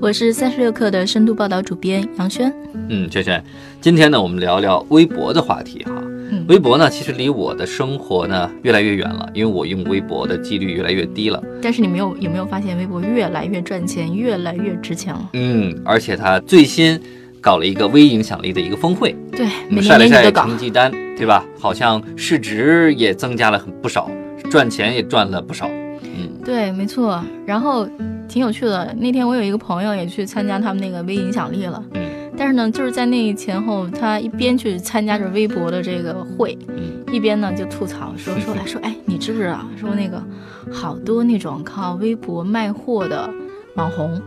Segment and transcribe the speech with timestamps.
[0.00, 2.52] 我是三十六氪的深度报道主编杨轩。
[2.88, 3.42] 嗯，轩轩，
[3.80, 5.92] 今天呢，我们聊聊微博的话题哈。
[6.48, 11.42] 微博呢，其实离我的生活呢越来越远了，因为我用微博的几率越来越低了。
[11.62, 15.30] 但是你没有有没有发现，微博越来越赚钱，越来越值钱了？
[15.32, 17.00] 嗯，而且它最新
[17.40, 20.30] 搞了一个微影响力的一个峰会，对，每晒了晒。
[20.30, 21.44] 成绩单，对吧？
[21.58, 24.10] 好像市值也增加了很不少，
[24.50, 25.68] 赚钱也赚了不少。
[26.02, 27.24] 嗯对，没错。
[27.44, 27.88] 然后
[28.36, 31.82] 挺有趣的，那天我有一个朋友也去参加他们那个微影响力了。
[31.94, 32.04] 嗯
[32.36, 39.66] 但是呢，就是在那前后，他一边去参加着微博的这个会，嗯一边呢就吐槽说说来说哎，你知不知道？
[39.80, 40.22] 说那个
[40.70, 43.26] 好多那种靠微博卖货的
[43.76, 44.20] 网红，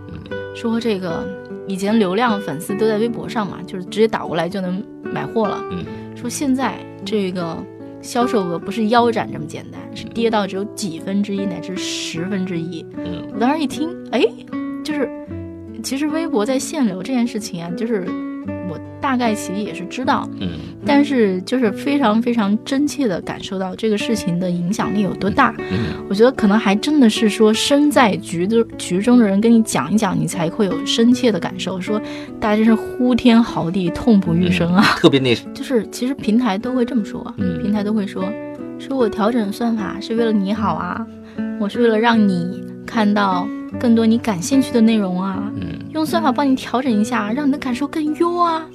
[0.56, 1.24] 说这个
[1.68, 5.64] 以前流量粉丝都在微博上嘛，就是直接打过来就能买货了。
[5.70, 7.56] 嗯说现在这个
[8.02, 12.86] 销售额不是腰斩这么简单，是跌到只有几分之一乃至十分之一。
[12.98, 14.22] 嗯我当时一听，哎，
[14.84, 15.10] 就是
[15.84, 18.06] 其实微博在限流这件事情啊，就是
[18.70, 20.50] 我大概其实也是知道，嗯
[20.86, 25.54] 但是就是非常非常真切的感受到这个事情的影响力有多大。
[25.60, 31.80] 嗯我觉得可能还真的是说身在局的局中的人跟你讲一讲，你才会有深切的感受。
[31.82, 32.00] 说
[32.40, 34.84] 大家真是呼天嚎地，痛不欲生啊！
[34.98, 38.24] 特别那就是其实平台都会这么说，嗯平台都会说，
[38.80, 41.06] 说我调整算法是为了你好啊，
[41.60, 43.48] 我是为了让你看到
[43.80, 48.66] 更多你感兴趣的内容啊，嗯用算法帮你调整一下，让你的感受更优啊。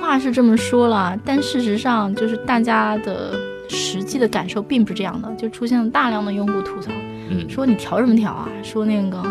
[0.00, 6.90] 话是这么说了，但事实上就是大家的实际的感受并不是这样的，就出现了大量的用户吐槽，
[7.30, 8.48] 嗯说你调什么调啊？
[8.62, 9.22] 说那个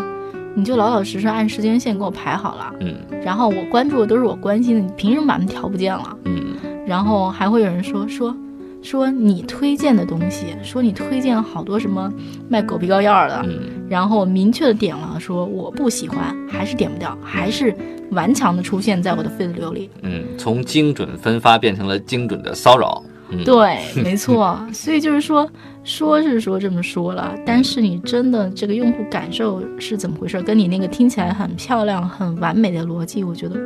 [0.54, 6.16] 你就老老实实按时间线给我排好了，嗯然后我关注的都是我关心的，你凭什么把它们调不见了？
[6.24, 6.54] 嗯
[6.86, 8.34] 然后还会有人说说
[8.82, 12.12] 说你推荐的东西，说你推荐了好多什么
[12.48, 17.74] 卖狗皮膏药的，嗯然后明确的点了说我不喜欢，还是点不掉，还是
[18.12, 19.90] 顽强的出现在我的 feed 流里。
[20.02, 23.02] 嗯，从精准分发变成了精准的骚扰。
[23.30, 24.58] 嗯，对，没错。
[24.72, 25.48] 所以就是说，
[25.84, 33.56] 说是说这么说了，但是你真的这个用户感受是怎么回事，跟你那个听起来很漂亮、很完美的逻辑，我觉得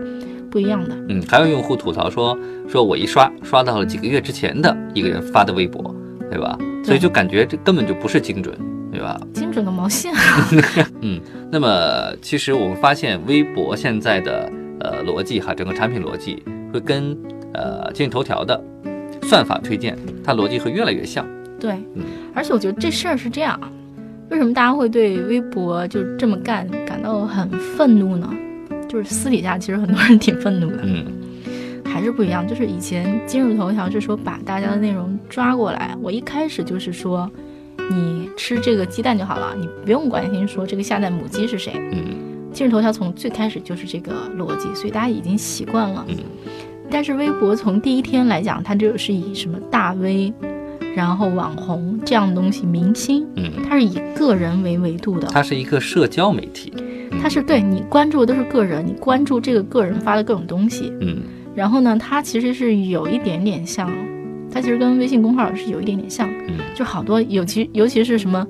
[0.54, 0.94] 不一样的。
[1.08, 2.38] 嗯，还有用户吐槽说，
[2.68, 5.92] 说我一刷刷到了几个月之前的一个人发的微博，
[6.30, 6.56] 对吧？
[6.84, 8.56] 所以就感觉这根本就不是精准，
[8.92, 9.20] 对吧？
[9.32, 10.48] 精准个毛线啊！
[11.02, 11.20] 嗯，
[11.50, 14.48] 那么其实我们发现微博现在的
[14.78, 16.40] 呃逻辑哈，整个产品逻辑
[16.72, 17.18] 会跟
[17.52, 18.62] 呃今日头条的
[19.22, 21.26] 算法推荐，它逻辑会越来越像。
[21.58, 23.58] 对嗯，而且我觉得这事儿是这样，
[24.30, 28.32] 为什么大家会对微博就这么干感到很愤怒呢？
[28.94, 31.04] 就是私底下其实很多人挺愤怒的，嗯
[31.84, 32.46] 还是不一样。
[32.46, 37.28] 就是以前今日头条是说把大家的内容抓过来，我一开始就是说，
[37.90, 41.72] 你吃这个鸡蛋就好了，你不用关心说这个下蛋母鸡是谁。
[41.92, 42.04] 嗯
[42.52, 46.06] 今日头条从最开始就是这个逻辑，所以大家已经习惯了。
[46.08, 46.16] 嗯
[46.88, 50.32] 但是微博从第一天来讲，它就是以什么大 V，
[50.94, 55.26] 然后网红这样的东西，明星，嗯，它是以个人为维度的。
[55.32, 56.72] 它是一个社交媒体。
[57.22, 60.92] 它是对你关注的都是个人，你关注这个个人发的各种东西。
[61.00, 61.22] 嗯。
[61.54, 63.90] 然后呢，它其实是有一点点像，
[64.52, 66.56] 它其实跟微信公号是有一点点像，嗯。
[66.74, 68.46] 就好多尤其尤其是什么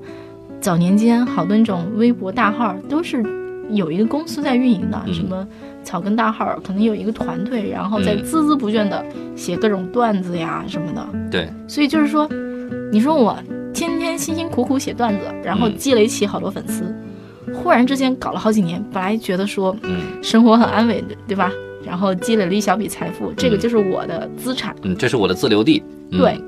[0.59, 3.23] 早年间好多那种微博大号都是
[3.69, 5.13] 有一个公司在运营的，嗯。
[5.13, 5.47] 什么
[5.83, 8.23] 草根大号可能有一个团队，然后在嗯。
[8.23, 9.05] 孜孜不倦的
[9.35, 11.07] 写各种段子呀什么的。
[11.29, 12.27] 对，所以就是说，
[12.91, 13.37] 你说我
[13.73, 15.77] 天天辛辛苦苦写段子，然后嗯。
[15.77, 16.83] 积累起好多粉丝，
[17.53, 21.51] 忽然之间搞了好几年，本来觉得说嗯生活很安稳的，对吧？
[21.85, 24.75] 然后积累了一小笔财富，这个嗯就是我的资产。
[24.81, 25.83] 嗯，这是我的自留地。
[26.11, 26.41] 嗯、对，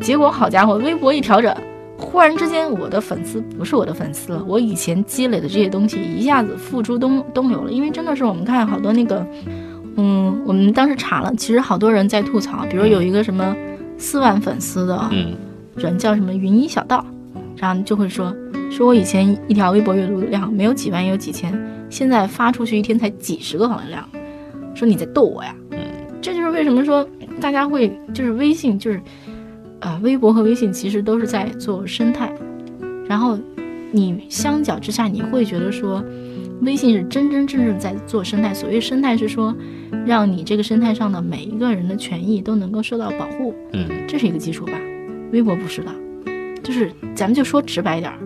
[0.00, 1.54] 结果好家伙，微博一调整，
[1.96, 7.72] 忽然之间我的粉丝不是我的粉丝了，我以前积累的这些东西一下子付诸东东流了。
[7.72, 9.26] 因为真的是我们看好多那个，
[9.96, 13.56] 嗯，我们当时查了，其实好多人在吐槽，比如有一个什么
[13.96, 15.34] 四万粉丝的嗯
[15.74, 17.02] 人叫什么云一小道，
[17.56, 18.34] 然后就会说，
[18.72, 21.52] 说我以前一条微博阅读量没有几万也有几千，
[21.90, 24.08] 现在发出去一天才几十个访问量，
[24.74, 25.54] 说你在逗我呀？
[25.70, 25.78] 嗯
[26.22, 27.06] 这就是为什么说
[27.40, 29.00] 大家会就是微信就是，
[29.80, 32.32] 呃，微博和微信其实都是在做生态，
[33.06, 33.38] 然后
[33.90, 36.02] 你相较之下，你会觉得说，
[36.62, 38.54] 微信是真真正正在做生态。
[38.54, 39.54] 所谓生态是说，
[40.06, 44.72] 让你这个生态上的每一个人的权益都能够受到保护，嗯，这是一个基础吧。
[45.32, 45.90] 微博不是的，
[46.62, 48.18] 就是咱们就说直白一点儿，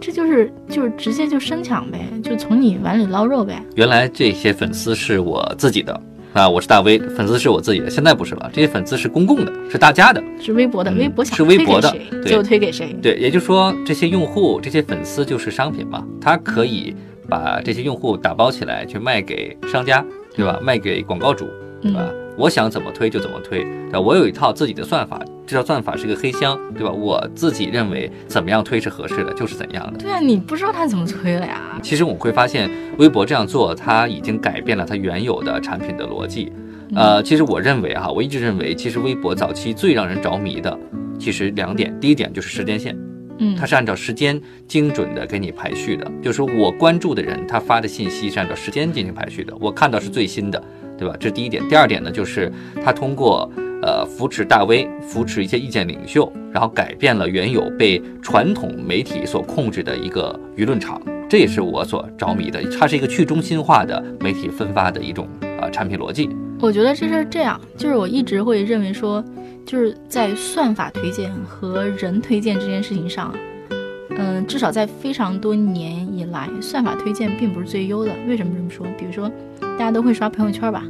[0.00, 3.62] 这就是就是直接就生抢呗，就从你碗里捞肉呗。
[3.76, 6.00] 原来这些粉丝是我自己的
[6.32, 10.22] 啊，我是大 V，粉丝是我自己的，现在不是了，这些粉丝是公共的，是大家的。
[10.40, 11.94] 是微博的，嗯微博想是微博的
[12.24, 12.96] 就推给谁。
[13.02, 16.94] 对，也就是说，这些用户、这些粉丝就是商品嘛，他可以
[17.28, 20.02] 把这些用户打包起来去卖给商家，
[20.34, 20.58] 对吧？
[20.62, 21.46] 卖给广告主，
[21.82, 22.08] 对吧？
[22.38, 24.00] 我想怎么推就怎么推，对吧？
[24.00, 25.20] 我有一套自己的算法，
[25.50, 26.92] 这套算法是一个黑箱，对吧？
[26.92, 29.98] 我自己认为怎么样推是合适的，就是怎样的。
[29.98, 31.76] 对啊，你不知道他怎么推了呀？
[31.82, 36.52] 其实我们会发现，微博这样做，它已经改变了它原有的产品的逻辑。
[36.94, 40.78] 呃，其实我认为哈，我一直认为，其实微博早期最让人着迷的，
[41.18, 41.92] 其实两点。
[42.00, 42.96] 第一点就是时间线，
[43.38, 50.62] 嗯，它是按照时间精准的给你排序的，就是说我关注的人，他发的信息是按照时间进行排序的，我看到是最新的，
[50.96, 51.16] 对吧？
[51.18, 51.62] 这是第一点。
[51.68, 52.52] 第二点呢，就是
[52.84, 53.50] 它通过
[53.82, 62.62] 呃扶持大 V，扶持一些意见领袖，然后改变了原有被传统媒体所控制的一个舆论场，这也是我所着迷的。
[62.78, 65.28] 它是一个去中心化的媒体分发的一种
[65.60, 66.28] 呃产品逻辑。
[66.60, 69.24] 我觉得这是这样，就是我一直会认为说，
[69.64, 73.34] 就是在算法推荐和人推荐这件事情上，
[74.10, 78.12] 嗯、至少在非常多年以来，算法推荐并不是最优的。
[78.28, 78.86] 为什么这么说？
[78.98, 79.30] 比如说，
[79.60, 80.84] 大家都会刷朋友圈吧，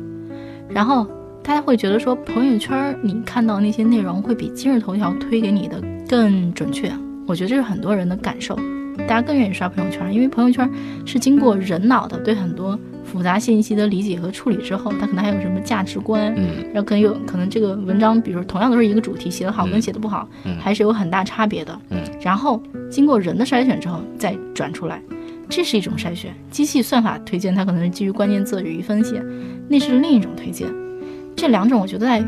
[0.68, 1.06] 然后
[1.42, 6.90] 大家会觉得说，朋友圈你看到那些内容会比今日头条推给你的更准确。
[7.26, 8.56] 我觉得这是很多人的感受，
[8.98, 10.68] 大家更愿意刷朋友圈，因为朋友圈
[11.06, 21.76] 是经过人脑的对很多复杂信息的理解和处理之后，它可能还有什么价值观，嗯然后可能有可能这个文章，比如说同样都是一个主题，写得好跟嗯写得不好，嗯还是有很大差别的。
[21.90, 25.00] 嗯，然后经过人的筛选之后再转出来，
[25.48, 26.34] 这是一种筛选。
[26.50, 29.20] 机器算法推荐它可能是基于关键字语义分析，
[29.68, 30.68] 那是另一种推荐。
[31.40, 32.22] 这两种我觉得在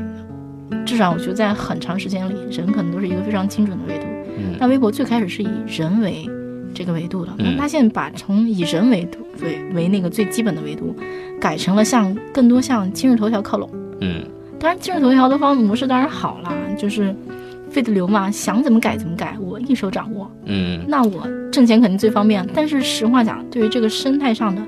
[0.87, 4.06] 至少我觉得在很长时间里，人可能都是一个非常精准的维度。
[4.38, 6.26] 嗯但微博最开始是以人为
[6.73, 10.97] 这个维度的，嗯那现在把从以人为度为为那个最基本的维度，
[11.38, 13.69] 改成了向更多向今日头条靠拢。
[14.00, 14.23] 嗯
[14.59, 17.15] 当然，今日头条的方模式当然好啦，就是
[17.69, 20.31] 费得流嘛，想怎么改怎么改，我一手掌握。
[20.47, 22.49] 嗯那我挣钱肯定最方便。
[22.55, 24.62] 但是实话讲，对于这个生态上的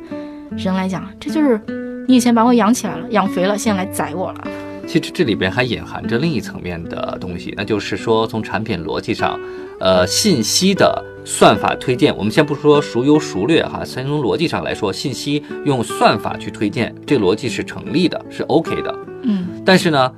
[0.55, 1.58] 人来讲，这就是
[2.06, 4.48] 你以前把我养起来了，养肥了，现在来宰我了。
[4.86, 9.40] 其实这里边还隐含着另一层面的东西，那就是说从产品逻辑上，
[9.80, 18.94] 呃，信息的算法推荐，我们先不说孰优孰劣哈，先从逻辑上来说，信息用算法去推荐，这逻辑是成立的，是 OK 的。
[19.22, 20.12] 嗯但是呢，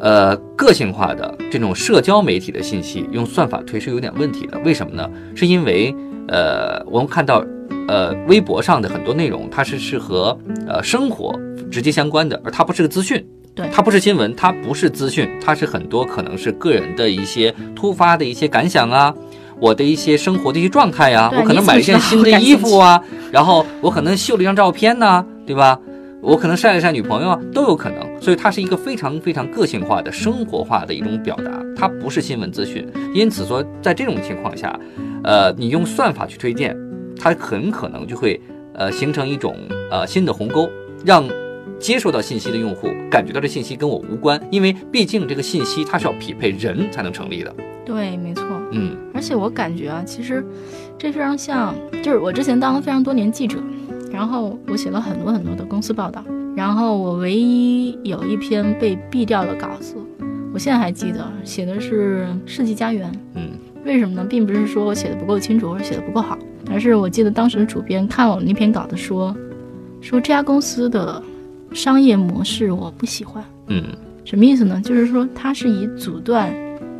[0.00, 4.58] 呃，个性化的这种社交媒体的信息用算法推是有点问题的。
[4.64, 5.08] 为什么呢？
[5.36, 5.94] 是因为
[6.26, 7.44] 呃，我们看到
[7.88, 10.36] 呃，微博上的很多内容，它是是和
[10.66, 11.38] 呃生活
[11.70, 13.24] 直接相关的，而它不是个资讯。
[13.54, 19.14] 对它不是新闻，它不是资讯，它是很多可能是个人的一些突发的一些感想啊，
[19.60, 25.78] 我的一些生活的一些状态呀、对我可能买了一件新的衣服啊，然后我可能秀了一张照片呐、对吧？
[26.22, 27.98] 我可能晒了晒女朋友啊，都有可能。
[28.22, 32.88] 所以它是一个非常非常个性化的生活化的一种表达，它不是新闻资讯。
[33.12, 34.74] 因此说，在这种情况下，
[35.24, 36.74] 呃，你用算法去推荐，
[37.22, 38.40] 它很可能就会
[38.74, 39.54] 呃形成一种
[39.92, 40.68] 呃新的鸿沟，
[41.04, 41.24] 让
[41.78, 47.54] 接收到信息的用户感觉到这信息跟我无关，因为毕竟这个信息它是要匹配人才能成立的。
[47.84, 48.44] 对，没错。
[48.72, 50.44] 嗯而且我感觉啊，其实
[50.98, 53.58] 这非常像，就是我之前当了非常多年记者，
[54.10, 56.24] 然后我写了很多很多的公司报道，
[56.56, 59.94] 然后我唯一有一篇被毙掉的稿子，
[60.52, 63.12] 我现在还记得，写的是世纪佳缘。
[63.36, 63.50] 嗯
[63.84, 64.24] 为什么呢？
[64.28, 66.38] 并不是说我写的不够清楚或者写的不够好，
[66.70, 69.34] 而是我记得当时的主编看了我那篇稿子说，
[70.00, 71.22] 说这家公司的
[71.72, 73.44] 商业模式我不喜欢。
[73.68, 73.84] 嗯
[74.24, 74.80] 什么意思呢？
[74.84, 76.52] 就是说它是以阻断，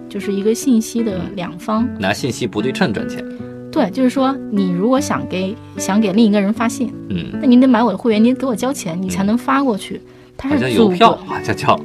[0.09, 1.89] 就是一个信息的两方。
[1.99, 3.25] 拿信息不对称赚钱。
[3.71, 10.01] 对，就是说你如果想给想给另一个人发信，嗯，那你得买我的会员，你得给我交钱，你才能发过去。
[10.37, 11.79] 它是邮票隔，好像叫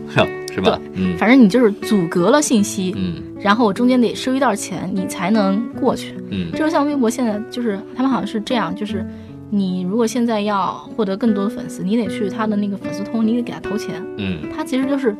[0.53, 0.79] 是吧？
[0.95, 6.15] 嗯反正你就是阻隔了信息，嗯然后我中间得收一道钱，你才能过去。
[6.31, 9.05] 嗯这就像微博现在就是他们好像是这样，就是
[9.51, 14.03] 你如果现在要获得更多的粉丝，你得去他的那个粉丝通，你得给他投钱。
[14.17, 15.15] 嗯他其实就是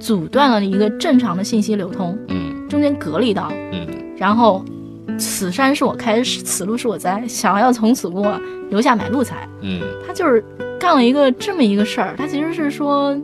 [0.00, 4.64] 阻断了一个正常的信息流通，嗯中间隔了一道，嗯然后
[5.16, 8.36] 此山是我开，此路是我栽，想要从此过，
[8.70, 9.48] 留下买路财。
[9.62, 10.44] 嗯他就是
[10.80, 13.14] 干了一个这么一个事儿，他其实是说，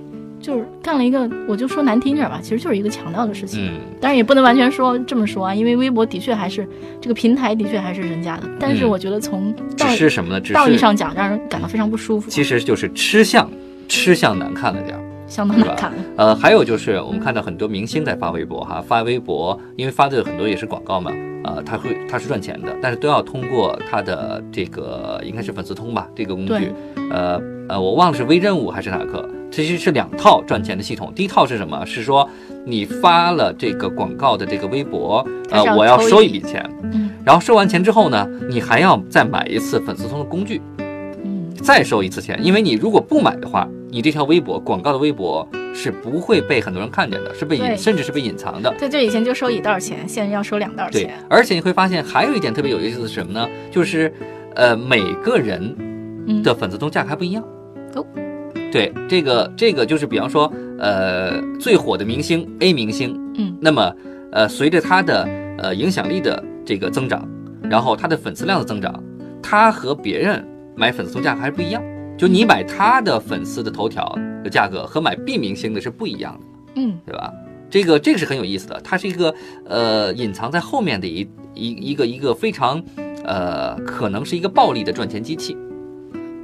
[0.40, 3.66] 就是干了一个，我就说难听点吧，其实就是一个强调的事情。
[3.66, 6.68] 嗯，当然也不能完全说这么说啊，因为微博的确还是
[7.00, 10.40] 这个平台的确还是人家的，但是嗯我觉得从道只是什么呢？
[10.52, 13.50] 道义上讲，让人感到非常不舒服，其实就是吃相，
[13.88, 15.02] 吃相难看了点儿。
[15.26, 15.92] 相当难看。
[16.16, 21.10] 呃，还有就是我们看到很多明星在发微博哈，发微博，因为发的很多也是广告嘛，
[21.44, 26.72] 呃、他会他是赚钱的，但是都要通过他的这个应该是粉丝通吧这个工具，
[27.10, 31.12] 呃呃，我忘了是微任务还是哪个，其实是两套赚钱的系统。
[31.14, 31.84] 第一套是什么？
[31.84, 32.28] 是说
[32.64, 48.70] 你发了这个广告的这个微博，呃我要收一笔钱，嗯然后收完钱之后呢，你还要再买一次粉丝通的工具，嗯，再收一次钱，因为你如果不买的话，你这条微博广告的微博是不会被很多人看见的，是被隐甚至是被隐藏的。
[48.78, 53.48] 对，就以前就收一袋钱，现在要收两袋对钱。，而且你会发现还有一点特别有意思的是什么呢？
[53.70, 54.12] 就是，
[54.54, 55.74] 呃，每个人
[56.26, 57.42] 嗯的粉丝通价格还不一样。
[57.94, 58.04] 哦，
[58.70, 63.90] 对，这个这个就是比方说，呃，最火的明星 A 明星，嗯，那么
[64.30, 65.26] 呃，随着他的
[65.56, 67.26] 呃影响力的这个增长，
[67.62, 69.02] 然后他的粉丝量的增长，
[69.42, 71.82] 他和别人买粉丝通价格还是不一样。
[72.16, 74.10] 就你买他的粉丝的头条
[74.42, 77.32] 的价格和买 B 明星的是不一样的，嗯，对吧？
[77.68, 79.34] 这个这个是很有意思的，它是一个
[79.66, 82.82] 呃隐藏在后面的一一一个一个非常
[83.24, 85.56] 呃可能是一个暴利的赚钱机器。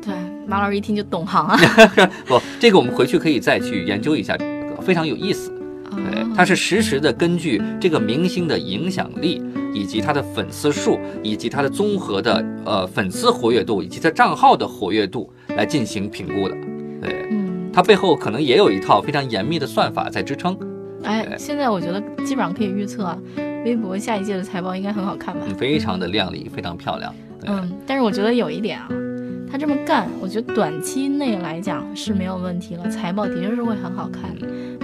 [0.04, 0.12] 对，
[0.46, 1.56] 马老师一听就懂行啊。
[2.26, 4.36] 不，这个我们回去可以再去研究一下，
[4.80, 5.50] 非常有意思。
[5.90, 9.40] 对，它是实时的根据这个明星的影响力，
[9.72, 16.54] 以及他的粉丝数，以及他的综合的呃粉丝活跃度，以及他账号的活跃度来进行评估的。
[17.00, 20.56] 对，嗯，它背后可能也有一套非常严密的算法在支撑。
[21.04, 23.18] 哎，现在我觉得基本上可以预测啊，
[23.64, 25.40] 微博下一届的财报应该很好看吧？
[25.48, 27.14] 嗯，非常的靓丽，非常漂亮。
[27.46, 28.88] 嗯，但是我觉得有一点啊，
[29.50, 34.22] 他这么干，我觉得短期内来讲是没有问题了，财报的确是会很好看。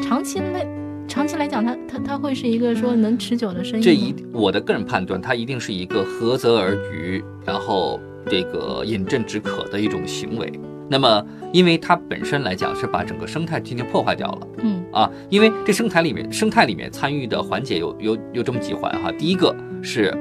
[0.02, 0.66] 长期内，
[1.06, 3.82] 长期来讲，它它它会是一个说能持久的生意。
[3.82, 10.52] 这一我的个人判断，它一定是一个涸泽而渔，然后这个饮鸩止渴的一种行为。
[10.90, 19.12] 那么，因为它本身来讲是把整个生态进行破坏掉了嗯啊，因为这生态里面生态里面参与的环节有有有这么几环哈。
[19.12, 20.16] 第一个是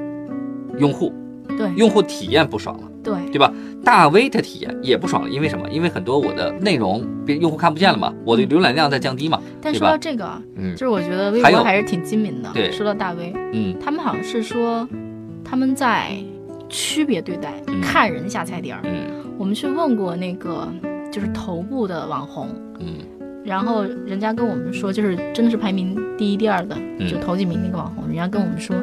[0.78, 1.10] 用户，
[1.56, 2.84] 对用户体验不爽了。
[3.02, 3.50] 对对吧？
[3.82, 5.66] 大 V 的体验也不爽了，因为什么？
[5.70, 9.96] 因为很多我的内容被用户看不见了嘛，我的浏览量在降低嘛，但说到？
[9.96, 12.50] 这个啊，嗯就是我觉得微博还是挺精明的。
[12.52, 14.86] 对说到大 V，嗯他们好像是说
[15.42, 16.18] 他们在
[16.68, 17.80] 区别对待，嗯。
[17.80, 18.80] 看人下菜碟儿。
[18.84, 19.24] 嗯。
[19.38, 20.68] 我们去问过那个
[21.12, 22.48] 就是头部的网红，
[22.80, 22.94] 嗯。
[23.44, 27.08] 然后人家跟我们说，就是真的是排名第一、第二的，嗯。
[27.08, 28.76] 就头几名那个网红，人家跟我们说，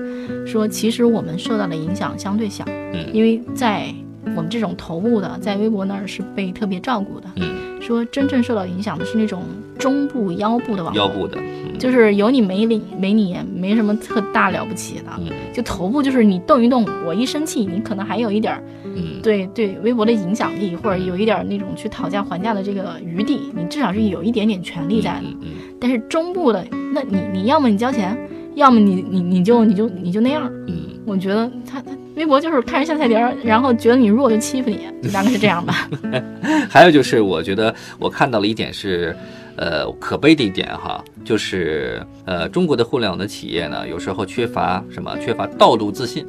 [0.46, 3.14] 说其实我们受到的影响相对小，嗯。
[3.14, 3.94] 因为在
[4.36, 7.28] 我们这种头部的，在微博那儿是被特别照顾的。
[7.36, 9.44] 嗯，说真正受到影响的是那种
[9.78, 11.78] 中部、腰部的网红，腰部的，嗯。
[11.78, 15.28] 就是有你没你没你也没什么特大了不起的，嗯。
[15.54, 19.22] 就头部就是你动一动，我一生气，你可能还有一点儿嗯。
[19.22, 25.50] 对对微博的影响力，或者有一点儿那种去讨价还价的这个余地，你至少是有一点点权利在嗯
[25.80, 28.18] 但是中部的，那你你要么你交钱，
[28.56, 30.50] 要么你你你就你就你就那样。
[30.68, 30.76] 嗯。
[31.06, 35.90] 我觉得他他微博就是看人下菜碟儿，然后觉得你弱就欺负你，大概是这样吧。
[36.04, 36.24] 嗯，
[36.70, 39.16] 还有就是我觉得我看到了一点是，
[39.58, 45.18] 呃，可悲的一点哈，就是呃，中国的互联网的企业呢，有时候缺乏什么？
[45.20, 46.26] 缺乏道路自信。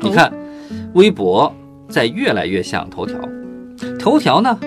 [0.00, 0.32] 你看，
[0.94, 1.52] 微博
[1.88, 3.18] 在越来越像头条，
[3.98, 4.58] 头条呢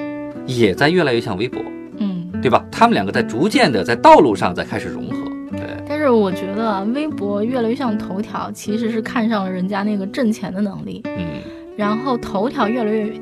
[0.45, 1.61] 也在越来越像微博，
[1.97, 2.65] 嗯，对吧？
[2.71, 5.26] 他们两个在逐渐的在道路上在开始融合。
[5.87, 11.41] 对，但是我觉得微博越来越像头条，其实是看上了人家那个挣钱的能力，嗯
[11.77, 13.13] 然后头条越来越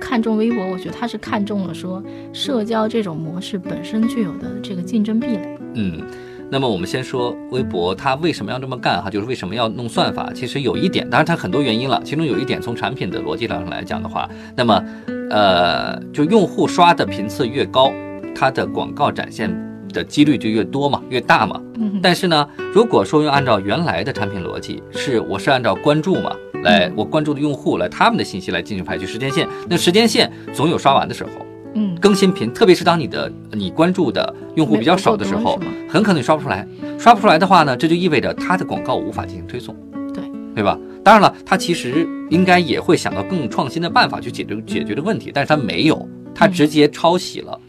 [0.00, 5.58] 看重微博，我觉得他是看中了说社交这种模式本身具有的这个竞争壁垒。
[5.74, 6.00] 嗯。
[6.48, 9.10] 那么我们先说微博，它为什么要这么干哈？
[9.10, 10.30] 就是为什么要弄算法？
[10.32, 14.80] 其实有一点，当然它很多原因了，其中有一点从产品的逻辑上来讲的话，那么，
[15.28, 17.90] 呃，就用户刷的频次越高，
[18.32, 19.50] 它的广告展现
[19.96, 21.60] 的几率就越多嘛，越大嘛。
[21.78, 31.30] 嗯，但是呢，如果说用按照原来的产品逻辑，是我是按照关注嘛，来我关注的用户来他们的信息来进行排序时间线，那时间线总有刷完的时候。
[31.74, 36.66] 嗯，更新频，特别是当你的你关注的用户比较少的时候很可能你刷不出来。
[36.98, 39.76] 刷不出来的话呢，这就意味着它的广告无法进行推送，
[40.14, 40.24] 对
[40.54, 40.78] 对吧？
[41.04, 47.60] 当然了，它其实应该也会想到更创新的办法去解决解决这个问题，但是它没有，它直接抄袭了。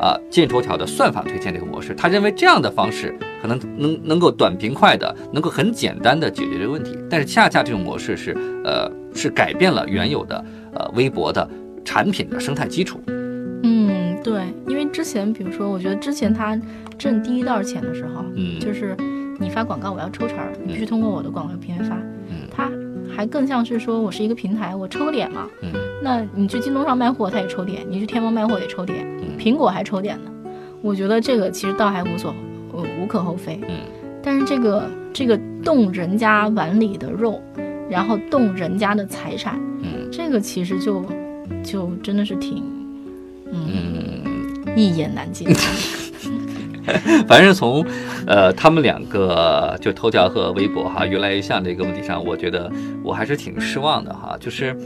[0.00, 6.96] 啊，今日头条的算法推荐这个模式，他认为这样的方式可能能能够短平快的，能够很简单的解决这个问题。
[7.10, 11.48] 但是恰恰这种模式是呃是改变了原有的呃微博的
[11.84, 13.00] 产品的生态基础。
[13.64, 16.56] 嗯，对，因为之前，比如说，我觉得之前他
[16.96, 18.96] 挣第一道钱的时候，嗯就是
[19.40, 21.96] 你发广告，我要抽成儿，你必须通过我的广告平台发。
[22.30, 22.70] 嗯他
[23.16, 25.48] 还更像是说我是一个平台，我抽脸嘛。
[25.62, 30.30] 嗯那你去京东上卖货，它也抽点；你去天猫卖货也抽点，嗯苹果还抽点呢。
[30.80, 32.32] 我觉得这个其实倒还无所
[32.72, 33.60] 呃无可厚非。
[33.68, 33.74] 嗯
[34.22, 37.40] 但是这个这个动人家碗里的肉，
[37.88, 41.04] 然后动人家的财产，嗯这个其实就
[41.64, 42.62] 就真的是挺
[43.50, 44.24] 嗯
[44.66, 45.48] 嗯，一言难尽。
[47.28, 47.84] 反正从
[48.26, 52.70] 呃他们两个就头条和微博哈越来越像这个问题上，我觉得
[53.02, 54.76] 我还是挺失望的哈，就是。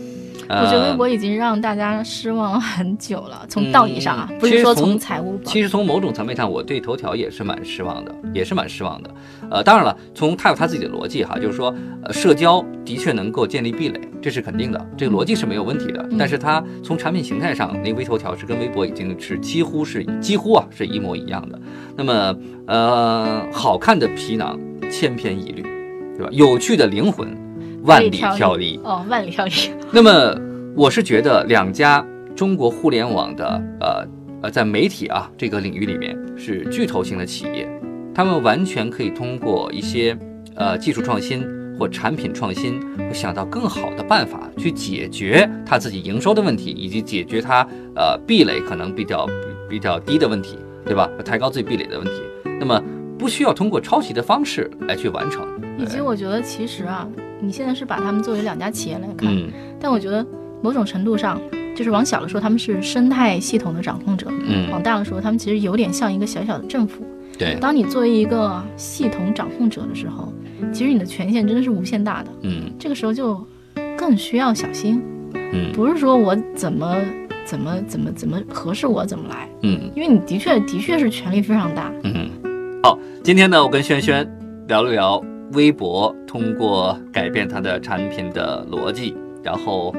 [0.52, 5.40] 呃、我觉得微博已经让大家失望了很久了，从道义上啊，嗯不是说从从财务。
[5.44, 9.10] 其实从某种层面上，我对头条也是蛮失望的，也是蛮失望的。
[9.50, 16.06] 呃，当然了，从他有他自己的逻辑哈，就是说，呃，社交的确能够建立壁垒，这是肯定的，这个逻辑是没有问题的。
[16.10, 21.58] 嗯但是它从产品形态上，那微头条是跟微博已经是几乎是几乎啊是一模一样的。
[21.96, 24.58] 那么，呃，好看的皮囊
[24.90, 25.62] 千篇一律，
[26.16, 26.28] 对吧？
[26.30, 27.34] 有趣的灵魂
[27.82, 28.78] 万里挑一。
[28.84, 29.50] 哦，万里挑一。
[29.92, 30.34] 那么
[30.76, 34.06] 我是觉得两家中国互联网的呃
[34.42, 37.68] 呃在媒体啊这个领域里面是巨头型的企业，
[38.14, 40.16] 他们完全可以通过一些
[40.54, 41.44] 呃技术创新
[41.78, 49.26] 或产品创新，会想到更好的办法去解决他自己营收的问题，以及解决他呃壁垒可能比较
[49.68, 51.08] 比较低的问题，对吧？
[51.24, 52.12] 抬高自己壁垒的问题。
[52.60, 52.80] 那么
[53.18, 55.46] 不需要通过抄袭的方式来去完成。
[55.78, 57.08] 以及我觉得其实啊，
[57.42, 60.24] 你现在是把他们作为两家企业来看，嗯但我觉得
[60.62, 61.40] 某种程度上，
[61.74, 64.28] 就是往小了说，他们是生态系统的掌控者；
[64.70, 67.04] 往嗯，大了说，他们其实有点像一个小小的政府。
[67.36, 70.32] 对，当你作为一个系统掌控者的时候，
[70.72, 72.30] 其实你的权限真的是无限大的。
[72.42, 73.44] 嗯这个时候就
[73.98, 75.02] 更需要小心，
[75.34, 76.96] 嗯不是说我怎么
[77.44, 79.90] 怎么怎么怎么合适我怎么来，嗯。
[79.96, 81.90] 因为你的确的确是权力非常大。
[82.04, 82.30] 嗯，
[82.84, 84.24] 好，今天呢，我跟轩轩
[84.68, 85.20] 聊了聊
[85.52, 89.94] 微博通过改变它的产品的逻辑，然后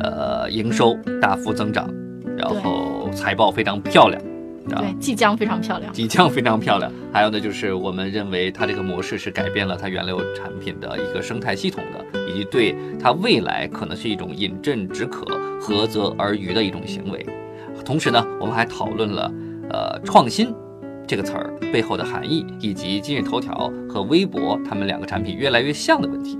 [0.00, 1.88] 呃营收大幅增长，
[2.36, 4.20] 然后财报非常漂亮，
[4.72, 5.92] 啊对，即将非常漂亮。
[5.92, 6.92] 即将非常漂亮。
[7.12, 15.24] 还有呢，就是我们认为它这个模式是改变了它原有产品的一个生态系统的，以及对它未来可能是一种饮鸩止渴、
[15.60, 17.24] 涸泽而渔的一种行为。
[17.84, 19.32] 同时呢，我们还讨论了
[19.70, 20.52] 呃创新
[21.08, 26.38] 这个词儿背后的含义，以及今日头条和微博他们两个产品越来越像的问题。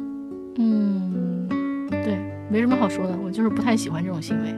[0.58, 1.48] 嗯，
[1.88, 2.18] 对，
[2.50, 4.54] 没什么好说的，我就是不太喜欢这种行为。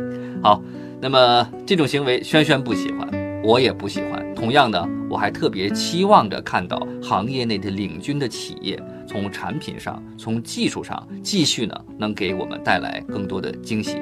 [0.44, 0.62] 好，
[1.00, 3.08] 那么这种行为，轩轩不喜欢，
[3.42, 4.22] 我也不喜欢。
[4.34, 13.96] 同样的，我还特别期望着看到行业内的领军的企业，从产品上、从技术上，继续呢能给我们带来更多的惊喜。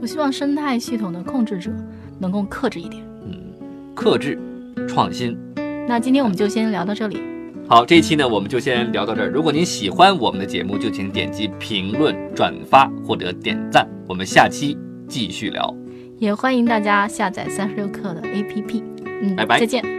[0.00, 1.70] 我希望生态系统的控制者
[2.18, 3.04] 能够克制一点。
[3.24, 3.38] 嗯，
[3.94, 4.36] 克制、
[4.98, 5.38] 创新。
[5.86, 7.22] 那今天我们就先聊到这里。
[7.68, 9.28] 好，这一期呢我们就先聊到这儿。
[9.28, 13.88] 如果您喜欢我们的节目，就请点击评论、转发或者点赞。
[14.08, 15.72] 我们下期继续聊。
[16.18, 18.82] 也欢迎大家下载三十六课的 APP。
[19.22, 19.97] 嗯，拜拜再见。